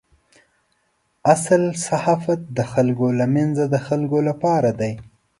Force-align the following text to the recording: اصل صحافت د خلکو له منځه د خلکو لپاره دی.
اصل 1.33 1.63
صحافت 1.87 2.39
د 2.57 2.59
خلکو 2.71 3.07
له 3.19 3.25
منځه 3.35 3.63
د 3.73 3.75
خلکو 3.87 4.17
لپاره 4.29 4.69
دی. 4.79 4.93